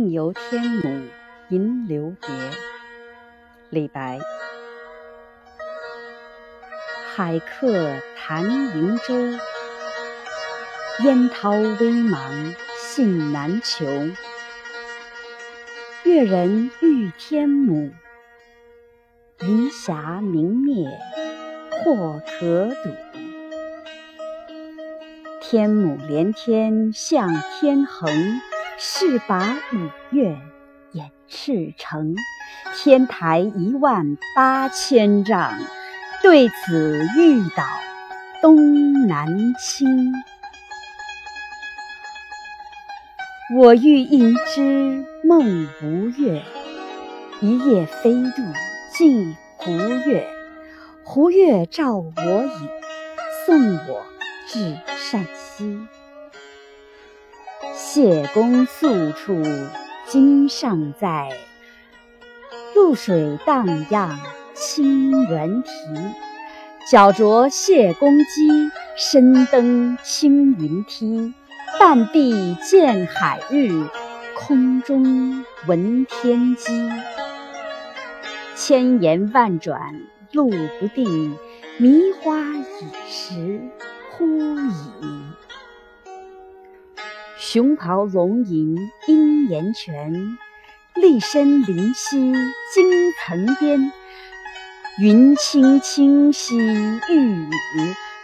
[0.00, 1.02] 梦游天姥
[1.50, 2.28] 吟留别，
[3.68, 4.18] 李白。
[7.14, 9.14] 海客谈瀛洲，
[11.04, 13.84] 烟涛微茫信难求。
[16.04, 17.92] 越人欲天姥，
[19.42, 20.88] 云霞明灭
[21.84, 22.90] 或可睹。
[25.42, 27.28] 天姥连天向
[27.60, 28.40] 天横。
[28.82, 30.38] 势拔五岳
[30.92, 32.16] 掩赤城，
[32.74, 35.52] 天台一万八千丈，
[36.22, 37.62] 对此欲倒
[38.40, 40.14] 东南倾。
[43.54, 46.42] 我欲应知梦吴越，
[47.42, 48.42] 一夜飞渡
[48.94, 50.26] 镜湖月。
[51.04, 52.68] 湖月照我影，
[53.44, 54.06] 送我
[54.48, 54.78] 至
[55.10, 55.86] 剡溪。
[57.74, 59.42] 谢公宿处
[60.06, 61.30] 今尚在，
[62.74, 64.18] 渌水荡漾
[64.54, 65.70] 清猿啼。
[66.90, 71.32] 脚着谢公屐，身登青云梯。
[71.78, 73.86] 半壁见海日，
[74.34, 76.90] 空中闻天鸡。
[78.56, 80.00] 千言万转
[80.32, 81.36] 路不定，
[81.78, 83.60] 迷花倚石
[84.10, 85.39] 忽已。
[87.52, 88.76] 熊咆龙吟
[89.08, 90.38] 殷岩泉，
[90.94, 92.32] 栗深林兮
[92.72, 93.90] 惊层巅。
[95.00, 97.48] 云青青兮欲雨，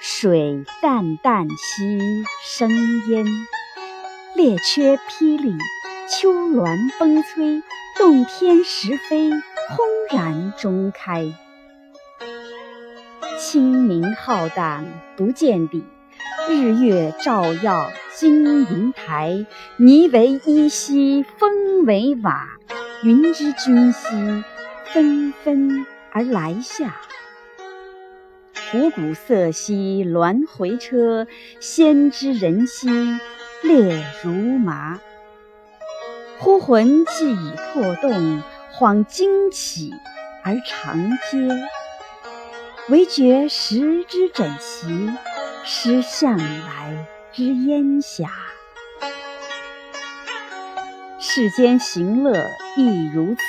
[0.00, 1.98] 水淡淡兮
[2.44, 2.70] 生
[3.08, 3.24] 烟。
[4.36, 5.58] 列缺霹雳，
[6.08, 6.64] 丘峦
[7.00, 7.64] 崩摧，
[7.98, 11.24] 洞天石扉，轰然中开。
[13.40, 14.84] 清明浩荡
[15.16, 15.82] 不见底，
[16.48, 17.90] 日月照耀。
[18.18, 19.44] 金银台，
[19.78, 22.48] 霓为衣兮风为瓦，
[23.02, 24.42] 云之君兮
[24.86, 26.98] 纷纷而来下。
[28.70, 31.26] 虎鼓瑟兮鸾回车，
[31.60, 32.88] 仙之人兮
[33.62, 34.98] 列如麻。
[36.38, 38.42] 忽魂既已魄动，
[38.72, 39.92] 恍惊起
[40.42, 41.50] 而长嗟。
[42.88, 45.10] 惟觉时之枕席，
[45.64, 47.06] 失向来。
[47.36, 48.30] 之烟霞，
[51.18, 52.46] 世间行乐
[52.78, 53.42] 亦如此。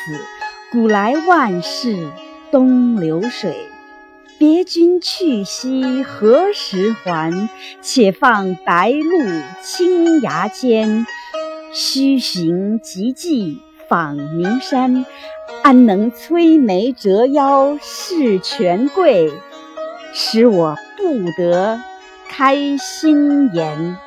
[0.74, 2.12] 古来万事
[2.52, 3.56] 东流水，
[4.38, 7.48] 别君去兮何时还？
[7.82, 11.08] 且放白鹿青崖间，
[11.72, 15.06] 须行即骑访名山。
[15.64, 19.32] 安能摧眉折腰事权贵，
[20.12, 21.80] 使我不得。
[22.30, 24.07] 开心颜。